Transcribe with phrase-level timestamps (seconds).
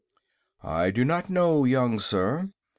[0.63, 2.49] "I do not know, young sir.